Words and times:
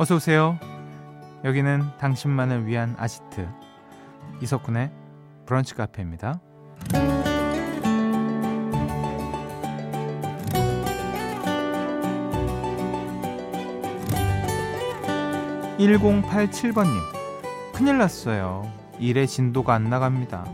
어서 0.00 0.14
오세요. 0.14 0.58
여기는 1.44 1.98
당신만을 1.98 2.64
위한 2.64 2.96
아지트 2.98 3.46
이석훈의 4.40 4.90
브런치 5.44 5.74
카페입니다. 5.74 6.40
1087번님, 15.78 16.98
큰일 17.74 17.98
났어요. 17.98 18.72
일에 18.98 19.26
진도가 19.26 19.74
안 19.74 19.90
나갑니다. 19.90 20.46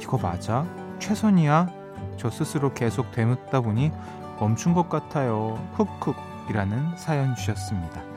이거 0.00 0.18
맞아? 0.18 0.66
최선이야? 0.98 1.68
저 2.16 2.30
스스로 2.30 2.74
계속 2.74 3.12
되묻다 3.12 3.60
보니 3.60 3.92
멈춘 4.40 4.74
것 4.74 4.88
같아요. 4.88 5.64
흑흑이라는 5.74 6.96
사연 6.96 7.36
주셨습니다. 7.36 8.11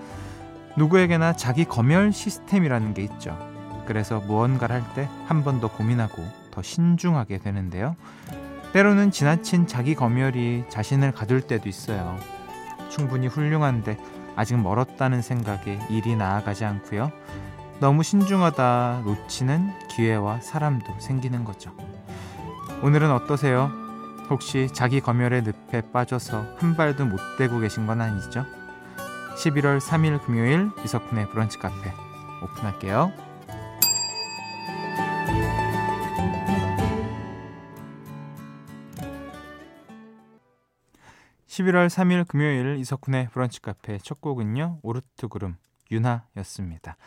누구에게나 0.77 1.33
자기 1.33 1.65
검열 1.65 2.11
시스템이라는 2.11 2.93
게 2.93 3.03
있죠. 3.03 3.37
그래서 3.85 4.19
무언가를 4.19 4.75
할 4.75 4.83
때 4.95 5.07
한 5.27 5.43
번 5.43 5.59
더 5.61 5.67
고민하고 5.69 6.23
더 6.51 6.61
신중하게 6.61 7.37
되는데요. 7.39 7.95
때로는 8.73 9.11
지나친 9.11 9.67
자기 9.67 9.95
검열이 9.95 10.65
자신을 10.69 11.11
가둘 11.13 11.41
때도 11.41 11.69
있어요. 11.69 12.17
충분히 12.89 13.27
훌륭한데 13.27 13.97
아직 14.35 14.57
멀었다는 14.59 15.21
생각에 15.21 15.79
일이 15.89 16.15
나아가지 16.15 16.65
않고요. 16.65 17.11
너무 17.79 18.03
신중하다 18.03 19.01
놓치는 19.05 19.71
기회와 19.89 20.41
사람도 20.41 20.99
생기는 20.99 21.43
거죠. 21.45 21.71
오늘은 22.81 23.11
어떠세요? 23.11 23.71
혹시 24.29 24.67
자기 24.73 24.99
검열의 24.99 25.43
늪에 25.43 25.81
빠져서 25.93 26.45
한 26.57 26.75
발도 26.75 27.05
못 27.05 27.19
대고 27.37 27.59
계신 27.59 27.85
건 27.85 28.01
아니죠? 28.01 28.45
11월 29.37 29.79
3일 29.79 30.23
금요일 30.23 30.71
이석훈의 30.83 31.29
브런치 31.29 31.57
카페 31.59 31.91
오픈할게요. 32.43 33.11
11월 41.47 41.87
3일 41.87 42.27
금요일 42.27 42.77
이석훈의 42.79 43.29
브런치 43.29 43.61
카페 43.61 43.97
첫 43.99 44.19
곡은요. 44.19 44.79
오르트 44.81 45.27
그룹 45.27 45.53
유나였습니다. 45.91 46.97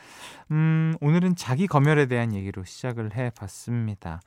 음, 0.52 0.94
오늘은 1.00 1.36
자기 1.36 1.66
검열에 1.66 2.06
대한 2.06 2.32
얘기로 2.32 2.64
시작을 2.64 3.16
해 3.16 3.30
봤습니다. 3.30 4.20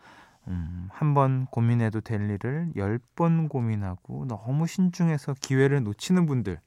음, 0.48 0.90
한 0.92 1.14
번 1.14 1.46
고민해도 1.48 2.02
될 2.02 2.30
일을 2.30 2.72
열 2.76 3.00
번 3.16 3.48
고민하고 3.48 4.26
너무 4.28 4.68
신중해서 4.68 5.36
기회를 5.40 5.84
놓치는 5.84 6.26
분들 6.26 6.60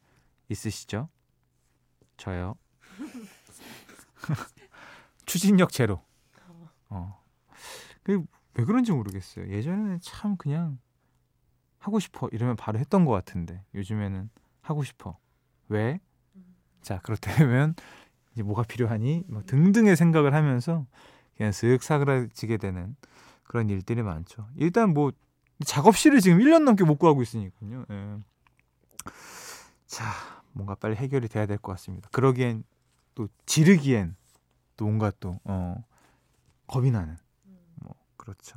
있으시죠? 0.49 1.09
저요. 2.17 2.57
추진력 5.27 5.73
제로. 5.73 6.03
어. 6.89 7.23
왜 8.07 8.65
그런지 8.65 8.93
모르겠어요. 8.93 9.49
예전에는 9.49 9.99
참 10.01 10.37
그냥 10.37 10.79
하고 11.79 11.99
싶어 11.99 12.29
이러면 12.33 12.57
바로 12.57 12.79
했던 12.79 13.05
것 13.05 13.13
같은데 13.13 13.65
요즘에는 13.75 14.31
하고 14.61 14.85
싶어. 14.85 15.19
왜? 15.69 16.01
자 16.83 16.99
그렇다면 17.01 17.75
이제 18.33 18.43
뭐가 18.43 18.63
필요하니? 18.63 19.25
뭐 19.29 19.43
등등의 19.45 19.97
생각을 19.97 20.35
하면서 20.35 20.87
그냥 21.37 21.51
쓱 21.51 21.83
사그라지게 21.83 22.59
되는 22.59 22.97
그런 23.43 23.71
일들이 23.71 24.03
많죠. 24.03 24.49
일단 24.57 24.95
뭐 24.95 25.13
작업실을 25.65 26.21
지금 26.21 26.39
1년 26.39 26.65
넘게 26.65 26.85
못 26.85 26.97
구하고 26.97 27.23
있으니까요. 27.23 27.85
예. 27.91 28.17
자, 29.87 30.05
뭔가 30.55 30.75
빨리 30.75 30.97
해결이 30.97 31.29
돼야 31.29 31.47
될 31.47 31.59
것 31.59 31.73
같습니다. 31.73 32.09
그러기엔 32.13 32.65
또 33.15 33.29
지르기엔 33.47 34.17
또 34.77 34.87
뭔가 34.87 35.13
또 35.21 35.39
어, 35.45 35.77
겁이 36.67 36.91
나는 36.91 37.17
뭐 37.77 37.95
그렇죠. 38.17 38.57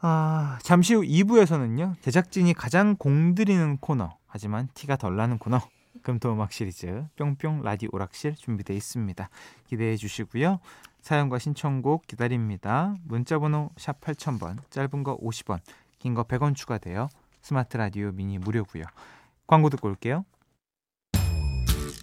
아, 0.00 0.58
잠시 0.62 0.94
후 0.94 1.02
2부에서는요. 1.02 2.00
제작진이 2.02 2.52
가장 2.54 2.96
공들이는 2.96 3.78
코너 3.78 4.16
하지만 4.26 4.68
티가 4.74 4.96
덜 4.96 5.16
나는 5.16 5.38
코너 5.38 5.60
금토 6.02 6.32
음악 6.32 6.52
시리즈 6.52 7.06
뿅뿅 7.16 7.62
라디오 7.62 7.88
오락실 7.92 8.34
준비되어 8.36 8.76
있습니다. 8.76 9.28
기대해 9.66 9.96
주시고요. 9.96 10.58
사연과 11.00 11.38
신청곡 11.38 12.06
기다립니다. 12.06 12.96
문자번호 13.04 13.70
샵 13.76 14.00
8000번 14.00 14.58
짧은 14.70 15.02
거 15.04 15.16
50원 15.18 15.60
긴 15.98 16.14
거 16.14 16.24
100원 16.24 16.54
추가돼요. 16.54 17.08
스마트 17.40 17.76
라디오 17.76 18.10
미니 18.12 18.38
무료고요. 18.38 18.84
광고 19.46 19.70
듣고 19.70 19.88
올게요. 19.88 20.24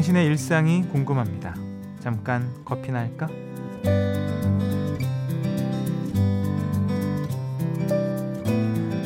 당신의 0.00 0.24
일상이 0.28 0.82
궁금합니다. 0.88 1.54
잠깐 2.00 2.50
커피나 2.64 3.00
할까? 3.00 3.28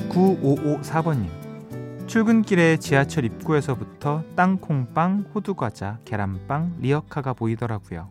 9554번님 0.09 1.29
출근길에 2.07 2.77
지하철 2.77 3.25
입구에서부터 3.25 4.23
땅콩빵, 4.37 5.31
호두과자, 5.35 5.99
계란빵, 6.05 6.77
리어카가 6.81 7.33
보이더라고요. 7.33 8.09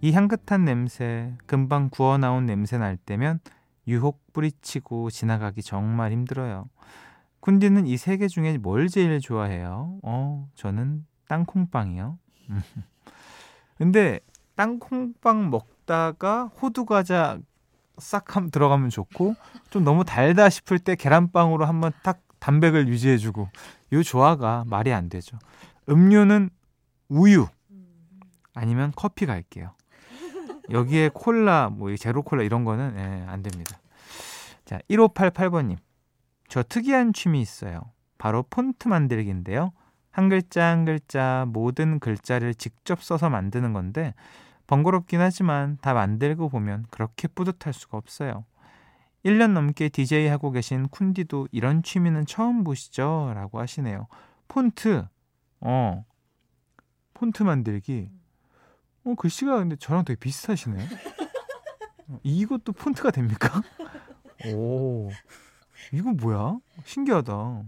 이 0.00 0.12
향긋한 0.12 0.64
냄새, 0.64 1.34
금방 1.44 1.90
구워 1.90 2.16
나온 2.16 2.46
냄새 2.46 2.78
날 2.78 2.96
때면 2.96 3.40
유혹 3.88 4.32
뿌리치고 4.32 5.10
지나가기 5.10 5.62
정말 5.62 6.12
힘들어요. 6.12 6.68
쿤디는 7.42 7.86
이 7.86 7.94
세 7.94 8.16
개 8.16 8.28
중에 8.28 8.56
뭘 8.58 8.88
제일 8.88 9.20
좋아해요? 9.20 9.98
어, 10.02 10.48
저는 10.54 11.04
땅콩빵이요. 11.28 12.18
근데 13.78 14.20
땅콩빵 14.54 15.50
먹다가 15.50 16.46
호두 16.46 16.86
과자 16.86 17.38
싹함 17.98 18.50
들어가면 18.50 18.90
좋고 18.90 19.34
좀 19.70 19.84
너무 19.84 20.04
달다 20.04 20.48
싶을 20.50 20.78
때 20.78 20.96
계란빵으로 20.96 21.64
한번 21.64 21.92
딱 22.02 22.20
단백을 22.38 22.88
유지해주고 22.88 23.48
요 23.92 24.02
조화가 24.02 24.64
말이 24.66 24.92
안 24.92 25.08
되죠. 25.08 25.38
음료는 25.88 26.50
우유 27.08 27.46
아니면 28.54 28.92
커피 28.96 29.26
갈게요. 29.26 29.74
여기에 30.70 31.10
콜라 31.14 31.70
뭐 31.70 31.94
제로 31.96 32.22
콜라 32.22 32.42
이런 32.42 32.64
거는 32.64 32.94
예, 32.98 33.24
안 33.28 33.42
됩니다. 33.42 33.78
자 34.64 34.78
1588번님 34.90 35.76
저 36.48 36.62
특이한 36.62 37.12
취미 37.12 37.40
있어요. 37.40 37.92
바로 38.18 38.42
폰트 38.42 38.88
만들기인데요. 38.88 39.72
한 40.16 40.30
글자 40.30 40.64
한 40.68 40.86
글자 40.86 41.44
모든 41.46 41.98
글자를 42.00 42.54
직접 42.54 43.02
써서 43.02 43.28
만드는 43.28 43.74
건데 43.74 44.14
번거롭긴 44.66 45.20
하지만 45.20 45.76
다 45.82 45.92
만들고 45.92 46.48
보면 46.48 46.86
그렇게 46.90 47.28
뿌듯할 47.28 47.74
수가 47.74 47.98
없어요. 47.98 48.46
1년 49.26 49.52
넘게 49.52 49.90
DJ 49.90 50.28
하고 50.28 50.52
계신 50.52 50.88
쿤디도 50.88 51.48
이런 51.52 51.82
취미는 51.82 52.24
처음 52.24 52.64
보시죠? 52.64 53.32
라고 53.34 53.60
하시네요. 53.60 54.06
폰트, 54.48 55.06
어, 55.60 56.06
폰트 57.12 57.42
만들기. 57.42 58.08
어, 59.04 59.14
글씨가 59.16 59.58
근데 59.58 59.76
저랑 59.76 60.06
되게 60.06 60.18
비슷하시네. 60.18 60.82
어, 62.08 62.18
이것도 62.22 62.72
폰트가 62.72 63.10
됩니까? 63.10 63.60
오, 64.48 65.10
이거 65.92 66.12
뭐야? 66.12 66.56
신기하다. 66.86 67.64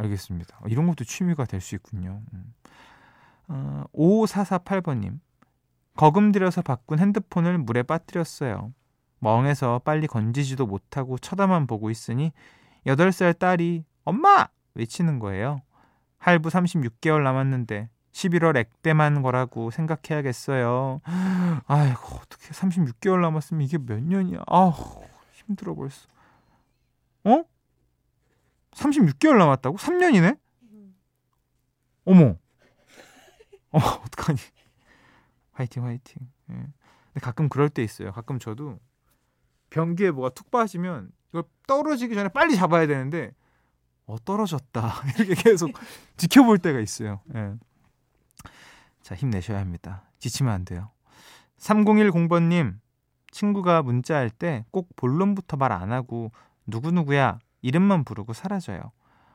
알겠습니다. 0.00 0.60
이런 0.66 0.86
것도 0.86 1.04
취미가 1.04 1.44
될 1.44 1.60
수 1.60 1.74
있군요. 1.74 2.22
음. 2.32 2.54
어, 3.48 3.84
5448번님. 3.94 5.18
거금 5.96 6.32
들여서 6.32 6.62
바꾼 6.62 6.98
핸드폰을 6.98 7.58
물에 7.58 7.82
빠뜨렸어요. 7.82 8.72
멍해서 9.18 9.80
빨리 9.84 10.06
건지지도 10.06 10.66
못하고 10.66 11.18
쳐다만 11.18 11.66
보고 11.66 11.90
있으니 11.90 12.32
8살 12.86 13.38
딸이 13.38 13.84
엄마! 14.04 14.48
외치는 14.74 15.18
거예요. 15.18 15.60
할부 16.18 16.48
36개월 16.48 17.22
남았는데 17.22 17.90
11월 18.12 18.56
액땜한 18.56 19.22
거라고 19.22 19.70
생각해야겠어요. 19.70 21.00
아이고, 21.66 22.16
어떻게 22.16 22.48
36개월 22.48 23.20
남았으면 23.20 23.62
이게 23.62 23.78
몇 23.78 24.00
년이야. 24.02 24.42
아우, 24.46 24.72
힘들어 25.32 25.74
벌써. 25.74 26.08
어? 27.24 27.44
36개월 28.72 29.36
남았다고? 29.38 29.76
3년이네? 29.76 30.38
어머. 32.04 32.36
어, 33.72 33.78
어떡하니. 33.78 34.38
화이팅, 35.52 35.84
화이팅. 35.84 36.28
예. 36.50 36.54
근데 36.54 37.20
가끔 37.20 37.48
그럴 37.48 37.68
때 37.68 37.82
있어요. 37.82 38.12
가끔 38.12 38.38
저도 38.38 38.78
변기에 39.70 40.10
뭐가 40.10 40.30
툭 40.30 40.50
빠지면 40.50 41.12
이걸 41.30 41.44
떨어지기 41.66 42.14
전에 42.14 42.28
빨리 42.28 42.56
잡아야 42.56 42.86
되는데, 42.86 43.32
어, 44.06 44.16
떨어졌다. 44.24 44.92
이렇게 45.18 45.34
계속 45.34 45.72
지켜볼 46.16 46.58
때가 46.58 46.80
있어요. 46.80 47.20
예. 47.34 47.54
자, 49.02 49.14
힘내셔야 49.14 49.60
합니다. 49.60 50.02
지치면 50.18 50.52
안 50.52 50.64
돼요. 50.64 50.90
3010번님, 51.58 52.78
친구가 53.30 53.82
문자할 53.82 54.30
때 54.30 54.64
꼭 54.72 54.88
본론부터 54.96 55.56
말 55.56 55.70
안 55.72 55.92
하고 55.92 56.32
누구누구야 56.66 57.38
이름만 57.62 58.04
부르고 58.04 58.32
사라져요. 58.32 58.92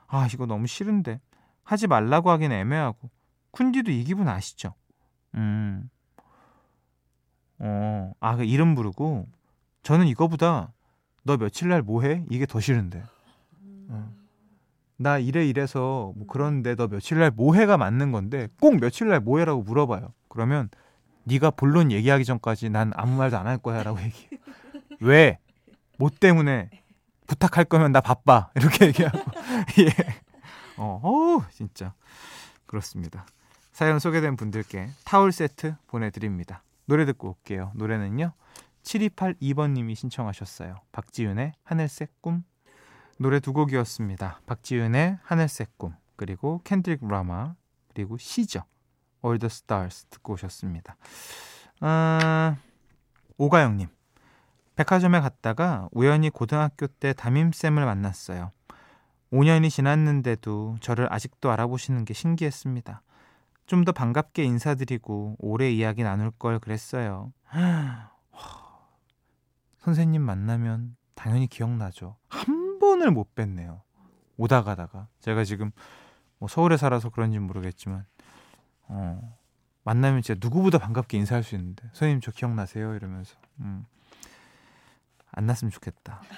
아, 0.08 0.28
이거 0.32 0.46
너무 0.46 0.66
싫은데. 0.66 1.20
하지 1.64 1.86
말라고 1.86 2.30
하긴 2.30 2.52
애매하고. 2.52 3.10
쿤디도 3.52 3.88
이 3.90 4.04
기분 4.04 4.28
아시죠? 4.28 4.74
음. 5.34 5.88
어, 7.58 8.12
아, 8.20 8.36
그 8.36 8.44
이름 8.44 8.74
부르고. 8.74 9.26
저는 9.82 10.06
이거보다 10.08 10.72
너 11.22 11.36
며칠 11.36 11.68
날 11.68 11.82
뭐 11.82 12.02
해? 12.02 12.24
이게 12.30 12.46
더 12.46 12.60
싫은데. 12.60 13.02
어. 13.88 14.10
나 14.98 15.18
이래 15.18 15.46
이래서 15.46 16.12
뭐 16.16 16.26
그런데 16.26 16.74
너 16.74 16.88
며칠 16.88 17.18
날 17.18 17.30
뭐 17.30 17.54
해가 17.54 17.76
맞는 17.76 18.12
건데 18.12 18.48
꼭 18.60 18.78
며칠 18.80 19.08
날 19.08 19.20
뭐 19.20 19.38
해라고 19.38 19.62
물어봐요. 19.62 20.12
그러면 20.28 20.68
네가 21.24 21.50
본론 21.52 21.90
얘기하기 21.92 22.24
전까지 22.24 22.70
난 22.70 22.92
아무 22.94 23.16
말도 23.16 23.36
안 23.36 23.46
할 23.46 23.58
거야라고 23.58 24.00
얘기해. 24.00 24.28
왜? 25.00 25.38
뭐 25.98 26.10
때문에? 26.10 26.70
부탁할 27.26 27.64
거면 27.64 27.92
나 27.92 28.00
바빠. 28.00 28.50
이렇게 28.54 28.86
얘기하고. 28.86 29.18
예. 29.80 29.90
어, 30.76 31.00
어, 31.02 31.46
진짜. 31.50 31.94
그렇습니다. 32.66 33.26
사연 33.72 33.98
소개된 33.98 34.36
분들께 34.36 34.88
타월 35.04 35.32
세트 35.32 35.76
보내드립니다. 35.86 36.62
노래 36.86 37.04
듣고 37.04 37.28
올게요. 37.28 37.72
노래는요. 37.74 38.32
7282번님이 38.82 39.94
신청하셨어요. 39.94 40.76
박지윤의 40.92 41.52
하늘색 41.64 42.22
꿈. 42.22 42.44
노래 43.18 43.40
두 43.40 43.52
곡이었습니다. 43.52 44.40
박지윤의 44.46 45.18
하늘색 45.22 45.78
꿈 45.78 45.94
그리고 46.16 46.60
캔드릭 46.64 47.06
라마 47.06 47.54
그리고 47.92 48.16
시저 48.18 48.64
All 49.24 49.38
the 49.38 49.46
Stars 49.46 50.04
듣고 50.06 50.34
오셨습니다. 50.34 50.96
아, 51.80 52.56
오가영님 53.38 53.88
백화점에 54.76 55.20
갔다가 55.20 55.88
우연히 55.92 56.30
고등학교 56.30 56.86
때 56.86 57.12
담임쌤을 57.12 57.84
만났어요. 57.84 58.52
5년이 59.32 59.70
지났는데도 59.70 60.76
저를 60.80 61.12
아직도 61.12 61.50
알아보시는 61.50 62.04
게 62.04 62.14
신기했습니다. 62.14 63.02
좀 63.66 63.84
더 63.84 63.90
반갑게 63.90 64.44
인사드리고 64.44 65.36
오래 65.40 65.68
이야기 65.70 66.04
나눌 66.04 66.30
걸 66.30 66.60
그랬어요. 66.60 67.32
선생님 69.78 70.22
만나면 70.22 70.96
당연히 71.14 71.46
기억나죠. 71.48 72.16
한 72.28 72.78
번을 72.78 73.10
못 73.10 73.34
뵀네요. 73.34 73.80
오다 74.36 74.62
가다가 74.62 75.08
제가 75.20 75.44
지금 75.44 75.72
뭐 76.38 76.48
서울에 76.48 76.76
살아서 76.76 77.08
그런지 77.10 77.38
모르겠지만 77.38 78.04
어, 78.88 79.36
만나면 79.82 80.22
진짜 80.22 80.38
누구보다 80.40 80.78
반갑게 80.78 81.16
인사할 81.18 81.42
수 81.42 81.54
있는데 81.56 81.84
선생님 81.88 82.20
저 82.20 82.30
기억나세요? 82.30 82.94
이러면서 82.94 83.36
음, 83.60 83.84
안 85.36 85.46
났으면 85.46 85.70
좋겠다. 85.70 86.20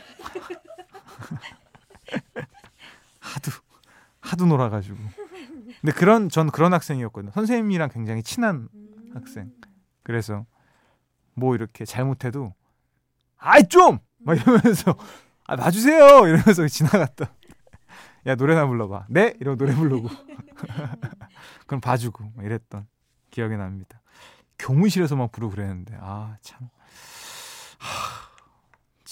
하도 3.21 3.51
하도 4.21 4.45
놀아가지고. 4.47 4.99
근데 5.81 5.93
그런 5.97 6.29
전 6.29 6.51
그런 6.51 6.75
학생이었거든요. 6.75 7.31
선생님이랑 7.33 7.89
굉장히 7.91 8.23
친한 8.23 8.69
학생. 9.15 9.53
그래서 10.03 10.45
뭐 11.35 11.55
이렇게 11.55 11.85
잘못해도 11.85 12.55
아이 13.37 13.67
좀! 13.69 14.01
막 14.19 14.37
이러면서 14.37 14.97
아 15.47 15.55
봐주세요 15.55 16.27
이러면서 16.27 16.67
지나갔다. 16.67 17.33
야 18.27 18.35
노래나 18.35 18.67
불러봐. 18.67 19.07
네 19.09 19.35
이러고 19.41 19.57
노래 19.57 19.75
부르고 19.75 20.09
그럼 21.69 21.81
봐주고 21.81 22.33
막 22.35 22.45
이랬던 22.45 22.89
기억이 23.31 23.57
납니다. 23.57 24.03
교무실에서 24.59 25.15
막 25.15 25.31
부르고 25.31 25.53
그랬는데 25.53 25.97
아 26.01 26.37
참. 26.43 26.69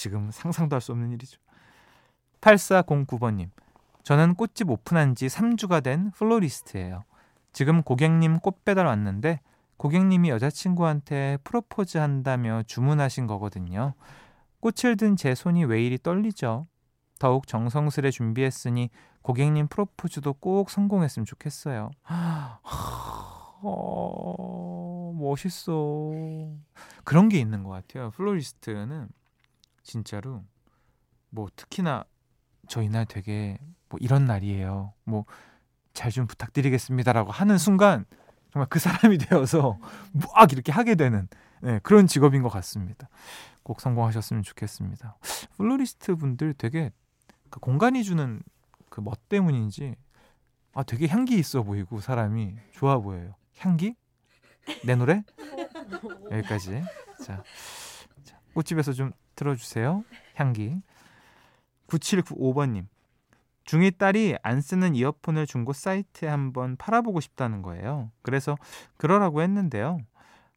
하, 0.06 0.08
지금 0.08 0.30
상상도 0.30 0.76
할 0.76 0.80
수 0.80 0.92
없는 0.92 1.10
일이죠. 1.12 1.40
8409번님. 2.40 3.50
저는 4.04 4.34
꽃집 4.34 4.70
오픈한 4.70 5.16
지 5.16 5.26
3주가 5.26 5.82
된 5.82 6.12
플로리스트예요. 6.12 7.02
지금 7.52 7.82
고객님 7.82 8.38
꽃 8.38 8.64
배달 8.64 8.86
왔는데 8.86 9.40
고객님이 9.78 10.30
여자친구한테 10.30 11.38
프로포즈 11.42 11.98
한다며 11.98 12.62
주문하신 12.66 13.26
거거든요. 13.26 13.94
꽃을 14.60 14.96
든 14.96 15.16
제 15.16 15.34
손이 15.34 15.64
왜 15.64 15.82
이리 15.84 15.98
떨리죠? 15.98 16.66
더욱 17.18 17.46
정성스레 17.48 18.10
준비했으니 18.12 18.90
고객님 19.22 19.66
프로포즈도 19.68 20.34
꼭 20.34 20.70
성공했으면 20.70 21.26
좋겠어요. 21.26 21.90
어, 23.62 25.12
멋있어. 25.18 25.72
그런 27.04 27.28
게 27.28 27.38
있는 27.40 27.64
것 27.64 27.70
같아요. 27.70 28.10
플로리스트는 28.12 29.08
진짜로 29.86 30.44
뭐 31.30 31.48
특히나 31.56 32.04
저희 32.68 32.88
날 32.88 33.06
되게 33.06 33.58
뭐 33.88 33.98
이런 34.02 34.24
날이에요. 34.26 34.92
뭐 35.04 35.24
잘 35.94 36.10
좀 36.12 36.26
부탁드리겠습니다라고 36.26 37.32
하는 37.32 37.56
순간 37.56 38.04
정말 38.52 38.66
그 38.68 38.78
사람이 38.78 39.16
되어서 39.32 39.78
막 40.12 40.52
이렇게 40.52 40.70
하게 40.70 40.94
되는 40.94 41.26
네, 41.62 41.78
그런 41.82 42.06
직업인 42.06 42.42
것 42.42 42.50
같습니다. 42.50 43.08
꼭 43.62 43.80
성공하셨으면 43.80 44.42
좋겠습니다. 44.42 45.16
플로리스트 45.56 46.16
분들 46.16 46.52
되게 46.54 46.90
그 47.48 47.60
공간이 47.60 48.04
주는 48.04 48.42
그 48.90 49.00
멋 49.00 49.26
때문인지 49.30 49.94
아 50.74 50.82
되게 50.82 51.06
향기 51.06 51.38
있어 51.38 51.62
보이고 51.62 52.00
사람이 52.00 52.56
좋아 52.72 52.98
보여요. 52.98 53.34
향기? 53.58 53.94
내 54.84 54.96
노래? 54.96 55.22
여기까지. 56.30 56.82
자, 57.24 57.42
자 58.24 58.38
꽃집에서 58.52 58.92
좀 58.92 59.12
들어주세요. 59.36 60.04
향기. 60.34 60.80
9795번님. 61.88 62.86
중2 63.64 63.98
딸이 63.98 64.36
안 64.42 64.60
쓰는 64.60 64.94
이어폰을 64.94 65.46
중고 65.46 65.72
사이트에 65.72 66.28
한번 66.28 66.76
팔아보고 66.76 67.20
싶다는 67.20 67.62
거예요. 67.62 68.10
그래서 68.22 68.56
그러라고 68.96 69.42
했는데요. 69.42 69.98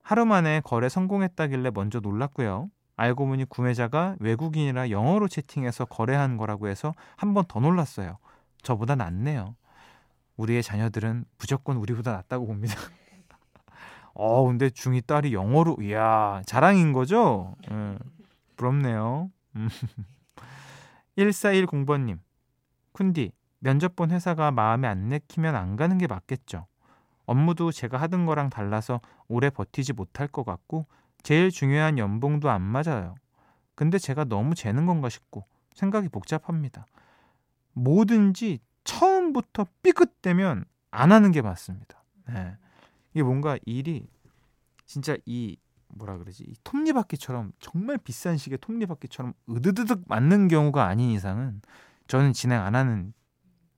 하루 0.03 0.25
만에 0.25 0.61
거래 0.63 0.89
성공했다길래 0.89 1.71
먼저 1.71 1.99
놀랐고요. 1.99 2.69
알고 2.97 3.25
보니 3.27 3.45
구매자가 3.45 4.15
외국인이라 4.19 4.89
영어로 4.89 5.27
채팅해서 5.27 5.85
거래한 5.85 6.37
거라고 6.37 6.67
해서 6.67 6.93
한 7.15 7.33
번 7.33 7.45
더 7.47 7.59
놀랐어요. 7.59 8.17
저보다 8.61 8.95
낫네요. 8.95 9.55
우리의 10.37 10.61
자녀들은 10.63 11.25
무조건 11.37 11.77
우리보다 11.77 12.11
낫다고 12.11 12.45
봅니다. 12.45 12.75
어, 14.13 14.45
근데 14.45 14.69
중2 14.69 15.05
딸이 15.07 15.33
영어로, 15.33 15.77
이야, 15.81 16.41
자랑인 16.45 16.91
거죠? 16.93 17.55
예, 17.71 17.97
부럽네요. 18.59 19.31
1410번님, 21.17 22.19
쿤디, 22.93 23.31
면접 23.59 23.95
본 23.95 24.11
회사가 24.11 24.51
마음에 24.51 24.87
안 24.87 25.07
내키면 25.07 25.55
안 25.55 25.77
가는 25.77 25.97
게 25.97 26.07
맞겠죠. 26.07 26.67
업무도 27.25 27.71
제가 27.71 27.97
하던 28.01 28.25
거랑 28.25 28.49
달라서 28.49 28.99
오래 29.27 29.49
버티지 29.49 29.93
못할 29.93 30.27
것 30.27 30.43
같고, 30.43 30.85
제일 31.23 31.51
중요한 31.51 31.97
연봉도 31.97 32.49
안 32.49 32.61
맞아요. 32.61 33.15
근데 33.75 33.97
제가 33.97 34.25
너무 34.25 34.55
재는 34.55 34.85
건가 34.85 35.07
싶고, 35.09 35.45
생각이 35.73 36.09
복잡합니다. 36.09 36.85
뭐든지 37.73 38.59
처음부터 38.83 39.67
삐끗되면 39.83 40.65
안 40.91 41.11
하는 41.11 41.31
게 41.31 41.41
맞습니다. 41.41 42.03
네. 42.27 42.57
이게 43.13 43.23
뭔가 43.23 43.57
일이 43.65 44.07
진짜 44.85 45.15
이 45.25 45.57
뭐라 45.89 46.17
그러지 46.17 46.43
이 46.43 46.53
톱니바퀴처럼 46.63 47.51
정말 47.59 47.97
비싼 47.97 48.37
시계 48.37 48.57
톱니바퀴처럼 48.57 49.33
으드드득 49.49 50.03
맞는 50.07 50.47
경우가 50.47 50.85
아닌 50.85 51.09
이상은 51.11 51.61
저는 52.07 52.33
진행 52.33 52.61
안 52.61 52.75
하는 52.75 53.13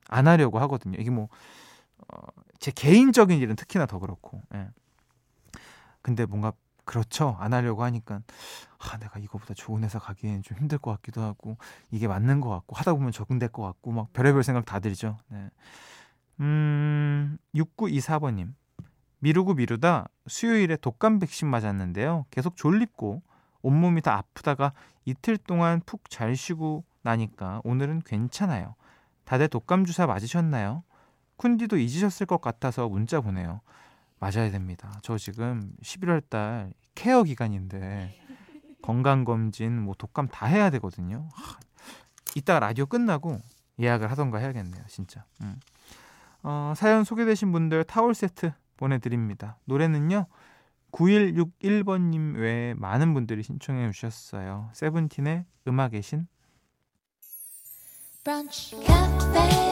안 0.07 0.27
하려고 0.27 0.59
하거든요. 0.59 0.97
이게 0.99 1.09
뭐제 1.09 1.29
어, 2.07 2.73
개인적인 2.75 3.39
일은 3.39 3.55
특히나 3.55 3.85
더 3.85 3.99
그렇고. 3.99 4.41
예. 4.53 4.69
근데 6.01 6.25
뭔가 6.25 6.53
그렇죠. 6.85 7.37
안 7.39 7.53
하려고 7.53 7.83
하니까 7.83 8.21
아, 8.79 8.97
내가 8.97 9.19
이거보다 9.19 9.53
좋은 9.53 9.83
회사 9.83 9.99
가기엔 9.99 10.41
좀 10.43 10.57
힘들 10.57 10.77
것 10.77 10.91
같기도 10.91 11.21
하고 11.21 11.57
이게 11.91 12.07
맞는 12.07 12.41
것 12.41 12.49
같고 12.49 12.75
하다 12.75 12.93
보면 12.93 13.11
적응될 13.11 13.49
것 13.49 13.61
같고 13.63 13.91
막 13.91 14.11
별의별 14.13 14.43
생각 14.43 14.65
다 14.65 14.79
들죠. 14.79 15.17
네. 15.29 15.49
음, 16.39 17.37
6924번님. 17.55 18.53
미루고 19.21 19.53
미루다 19.53 20.07
수요일에 20.27 20.75
독감 20.77 21.19
백신 21.19 21.47
맞았는데요. 21.47 22.25
계속 22.31 22.57
졸립고 22.57 23.21
온몸이 23.61 24.01
다 24.01 24.15
아프다가 24.17 24.73
이틀 25.05 25.37
동안 25.37 25.81
푹 25.85 26.09
잘 26.09 26.35
쉬고 26.35 26.83
나니까 27.03 27.61
오늘은 27.63 28.01
괜찮아요. 28.05 28.75
다들 29.23 29.47
독감 29.47 29.85
주사 29.85 30.07
맞으셨나요? 30.07 30.83
쿤디도 31.37 31.79
잊으셨을 31.79 32.25
것 32.25 32.41
같아서 32.41 32.89
문자 32.89 33.21
보내요. 33.21 33.61
맞아야 34.19 34.51
됩니다. 34.51 34.99
저 35.03 35.17
지금 35.17 35.71
11월 35.83 36.27
달 36.27 36.73
케어 36.95 37.23
기간인데 37.23 38.19
건강 38.81 39.23
검진, 39.23 39.79
뭐 39.79 39.93
독감 39.97 40.29
다 40.29 40.47
해야 40.47 40.71
되거든요. 40.71 41.29
하, 41.33 41.59
이따가 42.35 42.59
라디오 42.59 42.87
끝나고 42.87 43.39
예약을 43.79 44.09
하던가 44.09 44.39
해야겠네요. 44.39 44.83
진짜. 44.87 45.25
음. 45.41 45.59
어, 46.43 46.73
사연 46.75 47.03
소개되신 47.03 47.51
분들 47.51 47.83
타월 47.83 48.15
세트 48.15 48.51
보내드립니다. 48.81 49.59
노래는요. 49.65 50.25
9161번님 50.91 52.35
외에 52.35 52.73
많은 52.73 53.13
분들이 53.13 53.43
신청해 53.43 53.91
주셨어요. 53.91 54.69
세븐틴의 54.73 55.45
음악의 55.67 56.01
신. 56.01 56.27
브런치 58.23 58.75
카페 58.85 59.70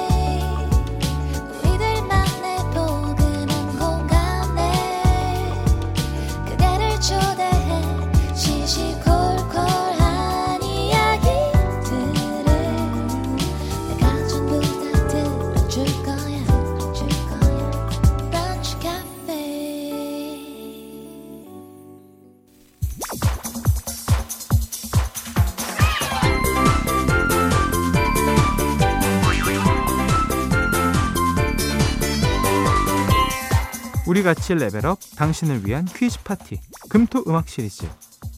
우리 34.20 34.24
같이 34.26 34.54
level 34.54 34.87
up 34.87 35.00
당신을 35.16 35.66
위한 35.66 35.86
퀴즈 35.86 36.22
파티 36.26 36.60
금토 36.90 37.24
음악 37.26 37.48
시리즈 37.48 37.88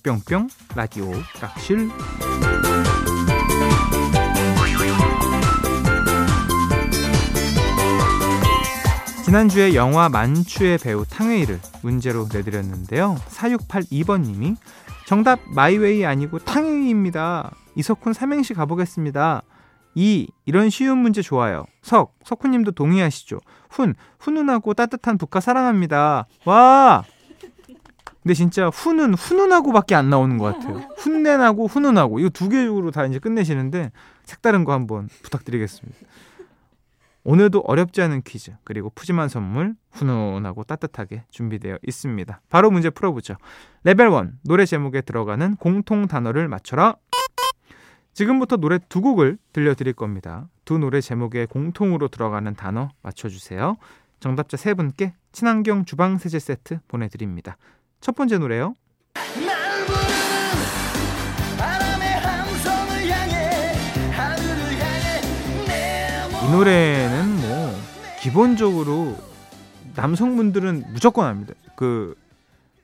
뿅뿅 0.03 0.47
라디오 0.75 1.11
락실 1.41 1.89
지난주에 9.25 9.73
영화 9.73 10.07
만추의 10.07 10.77
배우 10.77 11.03
탕웨이를 11.03 11.59
문제로 11.81 12.27
내드렸는데요. 12.31 13.15
4682번님이 13.29 14.57
정답 15.07 15.39
My 15.47 15.71
Way 15.71 16.05
아니고 16.05 16.38
탕웨이입니다. 16.38 17.55
이석훈 17.73 18.13
삼행시 18.13 18.53
가보겠습니다. 18.53 19.41
이 19.95 20.27
이런 20.45 20.69
쉬운 20.69 21.00
문제 21.00 21.21
좋아요. 21.21 21.65
석 21.81 22.13
석훈님도 22.24 22.71
동의하시죠? 22.71 23.39
훈 23.69 23.93
훈훈하고 24.19 24.74
따뜻한 24.74 25.17
북카 25.17 25.39
사랑합니다. 25.39 26.27
와. 26.45 27.03
근데 28.21 28.36
진짜 28.36 28.67
훈은 28.67 29.15
훈훈하고밖에 29.15 29.95
안 29.95 30.10
나오는 30.10 30.38
것 30.38 30.53
같아요. 30.53 30.77
훈내나고 30.98 31.67
훈훈하고 31.67 32.19
이거 32.19 32.29
두 32.29 32.50
개로 32.50 32.91
다 32.91 33.05
이제 33.05 33.17
끝내시는데 33.17 33.91
색다른 34.24 34.63
거 34.63 34.74
한번 34.74 35.10
부탁드리겠습니다. 35.24 35.98
오늘도 37.24 37.62
어렵지 37.62 38.01
않은 38.01 38.21
퀴즈 38.24 38.51
그리고 38.63 38.91
푸짐한 38.91 39.29
선물 39.29 39.75
훈훈하고 39.91 40.63
따뜻하게 40.63 41.24
준비되어 41.29 41.77
있습니다. 41.86 42.41
바로 42.50 42.71
문제 42.71 42.89
풀어보죠. 42.89 43.36
레벨 43.83 44.12
1 44.12 44.31
노래 44.43 44.65
제목에 44.65 45.01
들어가는 45.01 45.55
공통 45.57 46.07
단어를 46.07 46.48
맞춰라. 46.48 46.95
지금부터 48.13 48.57
노래 48.57 48.79
두 48.89 49.01
곡을 49.01 49.37
들려드릴 49.53 49.93
겁니다. 49.93 50.47
두 50.65 50.77
노래 50.77 51.01
제목에 51.01 51.45
공통으로 51.45 52.07
들어가는 52.07 52.53
단어 52.55 52.89
맞춰주세요. 53.01 53.77
정답자 54.19 54.57
세 54.57 54.73
분께 54.73 55.13
친환경 55.31 55.85
주방 55.85 56.17
세제 56.17 56.39
세트 56.39 56.79
보내드립니다. 56.87 57.57
첫 58.01 58.15
번째 58.15 58.37
노래요. 58.37 58.75
이 66.43 66.51
노래는 66.51 67.35
뭐 67.37 67.73
기본적으로 68.19 69.15
남성분들은 69.95 70.83
무조건 70.91 71.27
압니다. 71.27 71.53
그 71.75 72.15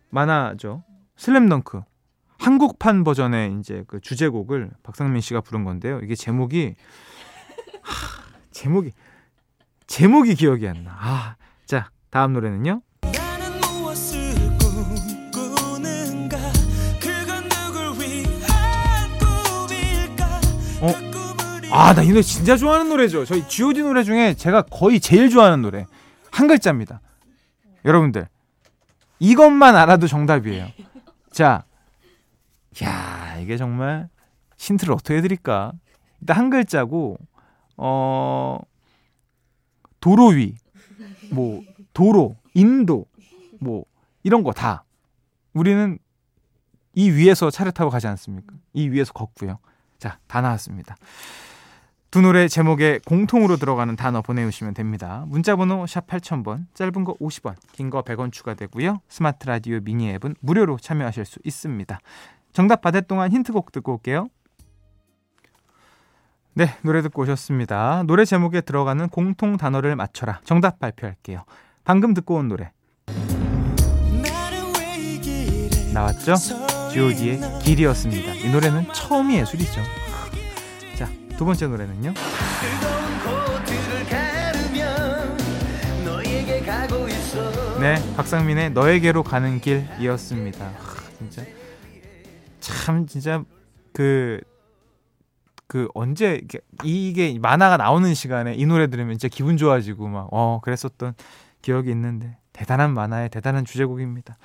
만화죠. 0.09 0.83
슬램덩크. 1.17 1.81
한국판 2.47 3.03
버전의 3.03 3.57
이제 3.59 3.83
그 3.87 3.99
주제곡을 3.99 4.71
박상민 4.81 5.19
씨가 5.19 5.41
부른 5.41 5.65
건데요. 5.65 5.99
이게 6.01 6.15
제목이 6.15 6.75
하, 7.81 8.23
제목이 8.51 8.91
제목이 9.85 10.33
기억이 10.35 10.65
안 10.65 10.85
나. 10.85 10.91
아, 10.97 11.35
자 11.65 11.91
다음 12.09 12.31
노래는요. 12.31 12.81
어? 20.79 20.93
아, 21.71 21.93
나 21.93 22.01
이 22.01 22.07
노래 22.07 22.21
진짜 22.21 22.55
좋아하는 22.55 22.87
노래죠. 22.87 23.25
저희 23.25 23.45
G.O.D 23.45 23.81
노래 23.81 24.03
중에 24.05 24.35
제가 24.35 24.61
거의 24.61 25.01
제일 25.01 25.29
좋아하는 25.29 25.61
노래 25.61 25.85
한 26.31 26.47
글자입니다. 26.47 27.01
여러분들 27.83 28.29
이것만 29.19 29.75
알아도 29.75 30.07
정답이에요. 30.07 30.67
자, 31.31 31.65
야 32.83 33.37
이게 33.39 33.57
정말 33.57 34.09
힌트를 34.57 34.93
어떻게 34.93 35.17
해드릴까? 35.17 35.73
일단 36.21 36.37
한 36.37 36.49
글자고 36.49 37.17
어 37.77 38.59
도로 39.99 40.27
위, 40.27 40.55
뭐 41.31 41.61
도로, 41.93 42.35
인도, 42.53 43.05
뭐 43.59 43.85
이런 44.23 44.43
거 44.43 44.51
다 44.51 44.83
우리는 45.53 45.97
이 46.93 47.09
위에서 47.11 47.49
차를 47.49 47.71
타고 47.71 47.89
가지 47.89 48.07
않습니까? 48.07 48.55
이 48.73 48.89
위에서 48.89 49.13
걷고요. 49.13 49.59
자, 49.99 50.19
다 50.27 50.41
나왔습니다. 50.41 50.95
두 52.09 52.21
노래 52.21 52.47
제목에 52.47 52.99
공통으로 53.05 53.57
들어가는 53.57 53.95
단어 53.95 54.21
보내주시면 54.21 54.73
됩니다. 54.73 55.25
문자번호 55.27 55.85
샵 55.87 56.07
8000번, 56.07 56.65
짧은 56.73 57.03
거 57.03 57.13
50원, 57.15 57.55
긴 57.73 57.89
거 57.89 58.01
100원 58.03 58.31
추가되고요. 58.31 59.01
스마트 59.09 59.45
라디오 59.47 59.79
미니 59.81 60.09
앱은 60.11 60.35
무료로 60.39 60.77
참여하실 60.77 61.25
수 61.25 61.39
있습니다. 61.43 61.99
정답 62.57 62.81
받을 62.81 63.03
동안 63.03 63.31
힌트곡 63.31 63.71
듣고 63.71 63.93
올게요. 63.93 64.29
네, 66.55 66.75
노래 66.81 67.03
듣고 67.03 67.21
오셨습니다. 67.21 68.01
노래 68.07 68.25
제목에 68.25 68.61
들어가는 68.61 69.09
공통 69.09 69.57
단어를 69.57 69.95
맞춰라. 69.95 70.41
정답 70.43 70.79
발표할게요. 70.79 71.43
방금 71.83 72.15
듣고 72.15 72.33
온 72.33 72.47
노래. 72.47 72.71
나왔죠? 75.93 76.33
G.O.D의 76.91 77.41
길이었습니다. 77.61 78.33
이 78.33 78.51
노래는 78.51 78.91
처음이 78.91 79.37
예술이죠. 79.37 79.79
자, 80.95 81.07
두 81.37 81.45
번째 81.45 81.67
노래는요. 81.67 82.13
네, 87.79 88.15
박상민의 88.15 88.71
너에게로 88.71 89.21
가는 89.21 89.61
길이었습니다. 89.61 90.71
진짜 91.19 91.43
참 92.87 93.05
진짜 93.05 93.43
그, 93.91 94.39
그 95.67 95.89
언제 95.93 96.41
이게 96.85 97.37
만화가 97.37 97.75
나오는 97.75 98.13
시간에 98.13 98.53
이 98.53 98.65
노래 98.65 98.87
들으면 98.87 99.17
진짜 99.17 99.27
기분 99.27 99.57
좋아지고 99.57 100.07
막, 100.07 100.29
어, 100.31 100.61
그랬었던 100.63 101.13
기억이 101.61 101.91
있는데 101.91 102.37
대단한 102.53 102.93
만화의 102.93 103.27
대단한 103.27 103.65
주제곡입니다. 103.65 104.37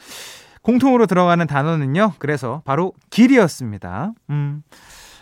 공통으로 0.62 1.06
들어가는 1.06 1.46
단어는요, 1.46 2.14
그래서 2.18 2.62
바로 2.64 2.94
길이었습니다. 3.10 4.12
음. 4.30 4.64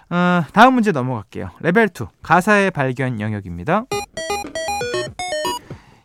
어, 0.08 0.42
다음 0.54 0.72
문제 0.72 0.90
넘어갈게요. 0.90 1.50
레벨 1.60 1.88
2 1.88 2.06
가사의 2.22 2.70
발견 2.70 3.20
영역입니다. 3.20 3.84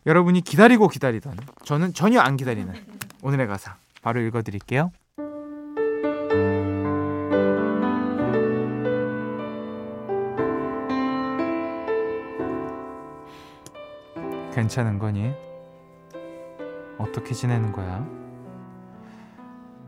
여러분이 0.05 0.41
기다리고 0.41 0.89
기다리던 0.89 1.37
저는 1.63 1.93
전혀 1.93 2.19
안 2.19 2.35
기다리는 2.35 2.73
오늘의 3.21 3.47
가사 3.47 3.77
바로 4.01 4.19
읽어 4.19 4.41
드릴게요. 4.41 4.91
괜찮은 14.55 14.99
거니? 14.99 15.33
어떻게 16.97 17.33
지내는 17.33 17.73
거야? 17.73 18.07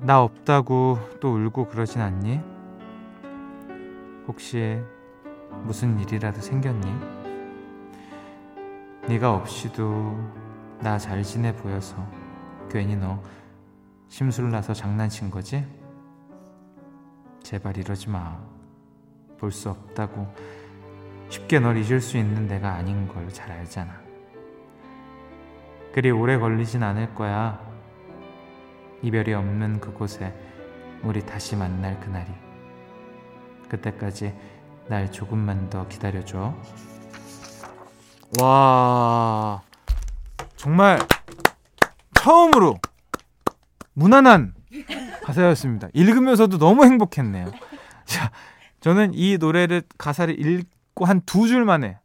나 0.02 0.22
없다고 0.22 1.00
또 1.22 1.36
울고 1.36 1.70
그러진 1.70 2.02
않니? 2.02 2.42
혹시 4.28 4.82
무슨 5.64 5.98
일이라도 5.98 6.42
생겼니? 6.42 6.94
네가 9.08 9.34
없이도 9.36 10.36
나 10.82 10.98
잘 11.00 11.24
지내 11.24 11.56
보여서 11.56 11.96
괜히 12.70 12.98
너 12.98 13.24
심술 14.10 14.50
나서 14.50 14.74
장난친 14.74 15.32
거지? 15.32 15.66
제발 17.42 17.78
이러지 17.78 18.10
마. 18.10 18.38
볼 19.40 19.50
수 19.52 19.70
없다고 19.70 20.28
쉽게 21.30 21.60
널 21.62 21.78
잊을 21.78 22.02
수 22.02 22.18
있는 22.18 22.48
내가 22.48 22.74
아닌 22.74 23.08
걸 23.08 23.30
잘 23.32 23.50
알잖아. 23.50 24.07
그리 25.98 26.12
오래 26.12 26.38
걸리진 26.38 26.84
않을 26.84 27.16
거야. 27.16 27.60
이별이 29.02 29.34
없는 29.34 29.80
그곳에 29.80 30.32
우리 31.02 31.26
다시 31.26 31.56
만날 31.56 32.00
그날이. 32.00 32.28
그때까지 33.68 34.32
날 34.90 35.12
조금만 35.12 35.72
더 35.72 35.88
기다려줘. 35.88 36.56
와, 38.40 39.64
정말 40.56 41.00
처음으로 42.14 42.78
무난한 43.94 44.54
가사였습니다. 45.24 45.88
읽으면서도 45.96 46.60
너무 46.60 46.86
행복했네요. 46.86 47.52
자, 48.06 48.32
저는 48.82 49.16
이 49.16 49.40
노래를 49.40 49.82
가사를 49.98 50.40
읽고 50.40 51.06
한 51.06 51.22
두 51.26 51.48
줄 51.48 51.66
만에, 51.66 51.98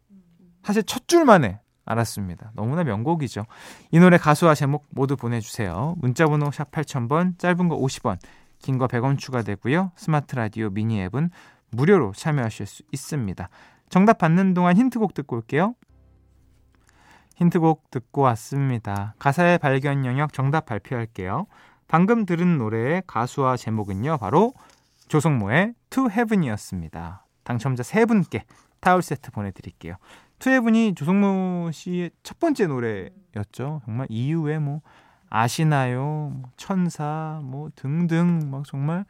사실 0.62 0.82
첫 0.82 1.06
줄 1.06 1.26
만에 1.26 1.60
알았습니다. 1.84 2.52
너무나 2.54 2.84
명곡이죠. 2.84 3.44
이 3.90 3.98
노래 3.98 4.16
가수와 4.18 4.54
제목 4.54 4.86
모두 4.90 5.16
보내주세요. 5.16 5.94
문자번호 5.98 6.50
샵 6.50 6.70
8000번, 6.70 7.38
짧은 7.38 7.68
거 7.68 7.76
50원, 7.76 8.18
긴 8.58 8.78
거 8.78 8.86
100원 8.86 9.18
추가되고요. 9.18 9.92
스마트 9.96 10.36
라디오 10.36 10.70
미니 10.70 11.02
앱은 11.02 11.30
무료로 11.70 12.12
참여하실 12.14 12.66
수 12.66 12.82
있습니다. 12.92 13.48
정답 13.88 14.18
받는 14.18 14.54
동안 14.54 14.76
힌트곡 14.76 15.14
듣고 15.14 15.36
올게요. 15.36 15.74
힌트곡 17.36 17.90
듣고 17.90 18.22
왔습니다. 18.22 19.14
가사의 19.18 19.58
발견 19.58 20.04
영역 20.04 20.32
정답 20.32 20.66
발표할게요. 20.66 21.46
방금 21.88 22.24
들은 22.24 22.58
노래의 22.58 23.02
가수와 23.06 23.56
제목은요. 23.56 24.18
바로 24.18 24.54
조성모의 25.08 25.74
To 25.90 26.08
Heaven이었습니다. 26.10 27.26
당첨자 27.42 27.82
세 27.82 28.04
분께 28.06 28.44
타월 28.80 29.02
세트 29.02 29.30
보내드릴게요. 29.30 29.96
Heaven이 30.50 30.94
조성모 30.94 31.70
씨의 31.72 32.10
첫 32.22 32.38
번째 32.40 32.66
노래였죠. 32.66 33.82
정말 33.84 34.06
이후에 34.10 34.58
뭐 34.58 34.80
아시나요, 35.28 36.32
뭐 36.34 36.50
천사, 36.56 37.40
뭐 37.42 37.70
등등 37.74 38.50
막 38.50 38.64
정말 38.66 39.04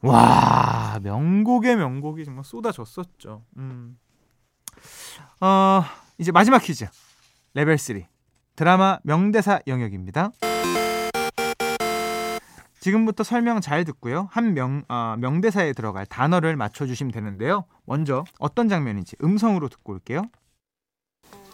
와 0.00 0.98
명곡의 1.02 1.76
명곡이 1.76 2.24
정말 2.24 2.44
쏟아졌었죠. 2.44 3.42
음. 3.58 3.98
어, 5.40 5.82
이제 6.18 6.32
마지막 6.32 6.58
퀴즈 6.60 6.86
레벨 7.54 7.76
3 7.76 8.02
드라마 8.56 8.98
명대사 9.02 9.60
영역입니다. 9.66 10.30
지금부터 12.80 13.22
설명 13.22 13.60
잘 13.60 13.84
듣고요. 13.84 14.28
한 14.32 14.54
명, 14.54 14.82
어, 14.88 15.14
명대사에 15.18 15.72
들어갈 15.72 16.04
단어를 16.04 16.56
맞춰주시면 16.56 17.12
되는데요. 17.12 17.64
먼저 17.84 18.24
어떤 18.40 18.68
장면인지 18.68 19.16
음성으로 19.22 19.68
듣고 19.68 19.92
올게요. 19.92 20.22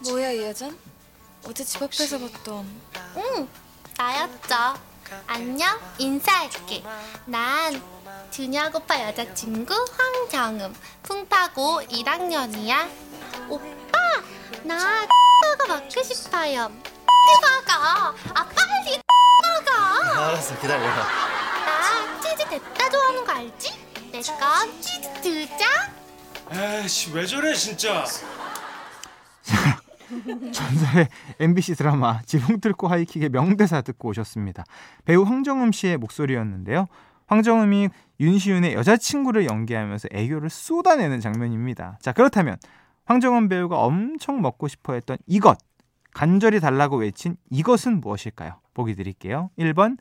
뭐야 0.03 0.31
이 0.31 0.43
여잔? 0.43 0.77
어제 1.45 1.63
집 1.63 1.81
앞에서 1.81 2.17
봤던 2.19 2.81
응, 3.17 3.47
나였죠. 3.97 4.79
안녕, 5.25 5.79
인사할게. 5.97 6.83
난 7.25 7.81
준혁 8.31 8.75
오빠 8.75 9.01
여자친구 9.07 9.73
황정음. 9.97 10.75
풍파고 11.03 11.81
1학년이야. 11.81 12.89
오빠, 13.49 14.21
나 14.63 15.07
버거 15.57 15.73
먹고 15.75 16.03
싶어요. 16.03 16.71
버거. 17.41 17.73
아, 18.35 18.45
빨리 18.45 19.01
버거. 19.43 20.19
알았어 20.21 20.59
기다려 20.59 20.85
나 20.85 22.21
치즈 22.21 22.49
됐다 22.49 22.89
좋아하는 22.89 23.25
거 23.25 23.31
알지? 23.31 23.89
내 24.11 24.21
건 24.21 24.81
치즈 24.81 25.21
두 25.21 25.47
장. 25.57 25.99
에이씨 26.51 27.11
왜 27.13 27.25
저래 27.25 27.53
진짜 27.55 28.05
전설의 30.51 31.07
MBC 31.39 31.75
드라마 31.75 32.21
지붕 32.23 32.59
뚫고 32.59 32.87
하이킥의 32.87 33.29
명대사 33.29 33.81
듣고 33.81 34.09
오셨습니다. 34.09 34.63
배우 35.05 35.23
황정음 35.23 35.71
씨의 35.71 35.97
목소리였는데요. 35.97 36.87
황정음이 37.27 37.89
윤시윤의 38.19 38.73
여자친구를 38.73 39.45
연기하면서 39.45 40.09
애교를 40.11 40.49
쏟아내는 40.49 41.19
장면입니다. 41.19 41.99
자, 42.01 42.11
그렇다면 42.11 42.57
황정음 43.05 43.47
배우가 43.49 43.77
엄청 43.77 44.41
먹고 44.41 44.67
싶어 44.67 44.93
했던 44.93 45.17
이것, 45.27 45.57
간절히 46.13 46.59
달라고 46.59 46.97
외친 46.97 47.37
이것은 47.49 48.01
무엇일까요? 48.01 48.59
보기 48.73 48.95
드릴게요. 48.95 49.51
1번 49.57 49.97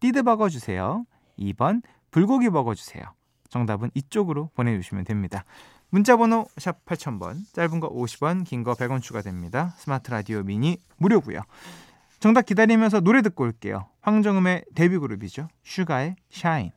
띠드버거 0.00 0.48
주세요. 0.48 1.04
2번 1.38 1.82
불고기 2.10 2.50
버거 2.50 2.74
주세요. 2.74 3.04
정답은 3.48 3.90
이쪽으로 3.94 4.50
보내주시면 4.54 5.04
됩니다. 5.04 5.44
문자번호 5.90 6.46
샵 6.58 6.84
8000번 6.84 7.44
짧은 7.52 7.80
거 7.80 7.88
50원 7.90 8.44
긴 8.44 8.64
거 8.64 8.74
100원 8.74 9.00
추가됩니다. 9.02 9.74
스마트 9.78 10.10
라디오 10.10 10.42
미니 10.42 10.78
무료고요. 10.96 11.40
정답 12.20 12.46
기다리면서 12.46 13.00
노래 13.00 13.22
듣고 13.22 13.44
올게요. 13.44 13.88
황정음의 14.02 14.64
데뷔 14.74 14.98
그룹이죠. 14.98 15.48
슈가의 15.64 16.16
Shine. 16.30 16.72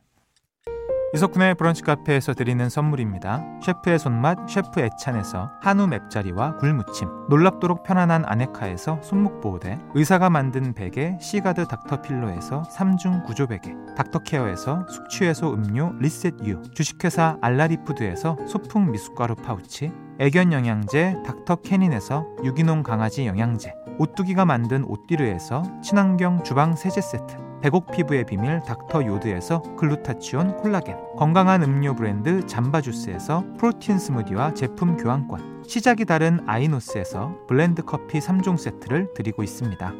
이석훈의 1.12 1.56
브런치 1.56 1.82
카페에서 1.82 2.34
드리는 2.34 2.68
선물입니다. 2.68 3.42
셰프의 3.64 3.98
손맛 3.98 4.48
셰프 4.48 4.80
애찬에서 4.80 5.50
한우 5.60 5.88
맵자리와 5.88 6.58
굴무침 6.58 7.08
놀랍도록 7.28 7.82
편안한 7.82 8.24
아네카에서 8.24 9.02
손목보호대 9.02 9.80
의사가 9.94 10.30
만든 10.30 10.72
베개 10.72 11.18
시가드 11.20 11.66
닥터필로에서 11.66 12.62
3중 12.62 13.24
구조베개 13.24 13.74
닥터케어에서 13.96 14.86
숙취해소 14.88 15.52
음료 15.52 15.92
리셋유 15.98 16.62
주식회사 16.74 17.38
알라리푸드에서 17.40 18.36
소풍 18.46 18.92
미숫가루 18.92 19.34
파우치 19.34 19.92
애견 20.20 20.52
영양제 20.52 21.24
닥터캐닌에서 21.26 22.24
유기농 22.44 22.84
강아지 22.84 23.26
영양제 23.26 23.74
오뚜기가 23.98 24.44
만든 24.44 24.84
오띠르에서 24.84 25.64
친환경 25.82 26.44
주방 26.44 26.76
세제 26.76 27.00
세트 27.00 27.49
백옥 27.62 27.92
피부의 27.92 28.24
비밀 28.24 28.62
닥터 28.62 29.04
요드에서 29.04 29.60
글루타치온 29.76 30.56
콜라겐 30.56 30.96
건강한 31.18 31.62
음료 31.62 31.94
브랜드 31.94 32.46
잠바주스에서 32.46 33.44
프로틴 33.58 33.98
스무디와 33.98 34.54
제품 34.54 34.96
교환권 34.96 35.64
시작이 35.66 36.06
다른 36.06 36.40
아이노스에서 36.48 37.46
블렌드 37.46 37.82
커피 37.82 38.18
3종 38.18 38.56
세트를 38.56 39.12
드리고 39.14 39.42
있습니다. 39.42 39.92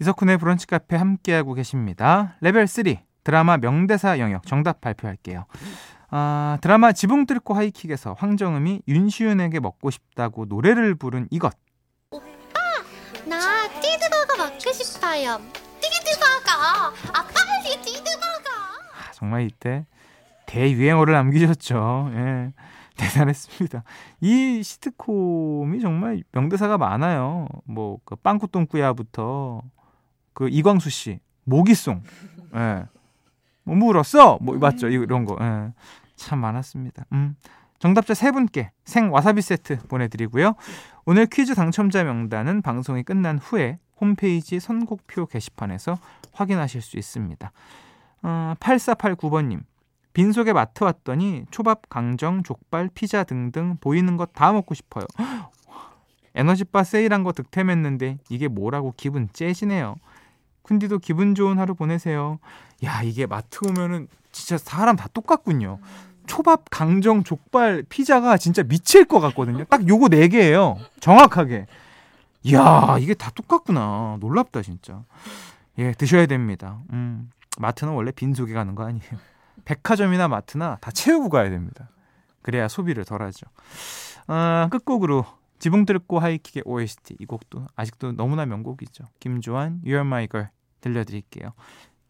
이석훈의 0.00 0.38
브런치 0.38 0.68
카페 0.68 0.96
함께하고 0.96 1.54
계십니다. 1.54 2.36
레벨 2.40 2.68
3 2.68 2.84
드라마 3.24 3.56
명대사 3.56 4.20
영역 4.20 4.46
정답 4.46 4.80
발표할게요. 4.80 5.46
아, 6.10 6.58
드라마 6.60 6.92
지붕 6.92 7.26
뚫고 7.26 7.54
하이킥에서 7.54 8.14
황정음이 8.16 8.82
윤시윤에게 8.86 9.58
먹고 9.58 9.90
싶다고 9.90 10.44
노래를 10.44 10.94
부른 10.94 11.26
이것 11.30 11.52
나 13.26 13.68
치즈버거 13.80 14.36
먹고 14.36 14.72
싶어요. 14.72 15.63
치즈버거. 16.04 16.50
아, 17.12 17.24
빨리 17.24 17.82
치즈버거. 17.82 18.50
아, 18.50 19.12
정말 19.12 19.42
이때 19.42 19.86
대유행어를 20.46 21.14
남기셨죠. 21.14 22.10
예. 22.14 22.52
대단했습니다. 22.96 23.82
이 24.20 24.62
시트콤이 24.62 25.80
정말 25.80 26.22
명대사가 26.30 26.78
많아요. 26.78 27.48
뭐, 27.64 27.98
그 28.04 28.14
빵꾸똥꾸야부터 28.16 29.62
그 30.32 30.48
이광수 30.48 30.90
씨, 30.90 31.18
모기송. 31.44 32.02
예. 32.54 32.84
뭐 33.64 33.74
물었어? 33.74 34.38
뭐 34.40 34.56
맞죠? 34.58 34.88
이런 34.88 35.24
거. 35.24 35.36
예. 35.40 35.72
참 36.16 36.38
많았습니다. 36.38 37.04
음. 37.12 37.36
정답자 37.80 38.14
세 38.14 38.30
분께 38.30 38.70
생 38.84 39.12
와사비 39.12 39.42
세트 39.42 39.88
보내드리고요. 39.88 40.54
오늘 41.04 41.26
퀴즈 41.26 41.54
당첨자 41.54 42.04
명단은 42.04 42.62
방송이 42.62 43.02
끝난 43.02 43.38
후에 43.38 43.78
홈페이지 44.00 44.60
선곡표 44.60 45.26
게시판에서 45.26 45.98
확인하실 46.32 46.82
수 46.82 46.96
있습니다. 46.98 47.52
어, 48.22 48.54
8489번님. 48.58 49.62
빈속에 50.12 50.52
마트 50.52 50.84
왔더니 50.84 51.44
초밥, 51.50 51.88
강정, 51.88 52.42
족발, 52.44 52.88
피자 52.94 53.24
등등 53.24 53.76
보이는 53.80 54.16
것 54.16 54.30
다 54.32 54.52
먹고 54.52 54.74
싶어요. 54.74 55.04
에너지바 56.36 56.84
세일한 56.84 57.22
거 57.22 57.32
득템했는데 57.32 58.18
이게 58.28 58.48
뭐라고 58.48 58.94
기분 58.96 59.28
째지네요. 59.32 59.96
쿤디도 60.64 61.00
기분 61.00 61.34
좋은 61.34 61.58
하루 61.58 61.74
보내세요. 61.74 62.38
야 62.84 63.02
이게 63.02 63.26
마트 63.26 63.66
오면은 63.66 64.08
진짜 64.32 64.58
사람 64.58 64.96
다 64.96 65.08
똑같군요. 65.12 65.78
초밥, 66.26 66.64
강정, 66.70 67.22
족발, 67.22 67.84
피자가 67.88 68.36
진짜 68.38 68.62
미칠 68.62 69.04
것 69.04 69.20
같거든요. 69.20 69.64
딱 69.64 69.86
요거 69.86 70.08
네 70.08 70.26
개예요. 70.28 70.78
정확하게. 71.00 71.66
이야 72.44 72.96
이게 73.00 73.14
다 73.14 73.30
똑같구나. 73.34 74.18
놀랍다 74.20 74.62
진짜. 74.62 75.02
예 75.78 75.92
드셔야 75.92 76.26
됩니다. 76.26 76.80
음 76.92 77.30
마트는 77.58 77.92
원래 77.92 78.12
빈속에 78.12 78.52
가는 78.52 78.74
거 78.74 78.84
아니에요. 78.84 79.10
백화점이나 79.64 80.28
마트나 80.28 80.76
다 80.80 80.90
채우고 80.90 81.30
가야 81.30 81.50
됩니다. 81.50 81.88
그래야 82.42 82.68
소비를 82.68 83.04
덜 83.04 83.22
하죠. 83.22 83.46
아, 84.26 84.68
끝곡으로 84.70 85.24
지붕 85.58 85.86
뚫고 85.86 86.18
하이킥의 86.18 86.64
OST 86.66 87.16
이 87.18 87.24
곡도 87.24 87.66
아직도 87.74 88.12
너무나 88.12 88.44
명곡이죠. 88.44 89.04
김조한 89.20 89.80
You're 89.84 90.00
My 90.00 90.28
Girl 90.28 90.50
들려드릴게요. 90.82 91.52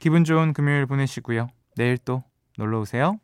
기분 0.00 0.24
좋은 0.24 0.52
금요일 0.52 0.86
보내시고요. 0.86 1.48
내일 1.76 1.98
또 1.98 2.24
놀러 2.58 2.80
오세요. 2.80 3.18